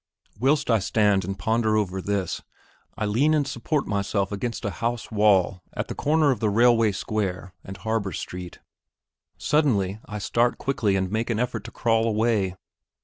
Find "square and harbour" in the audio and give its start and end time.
6.91-8.11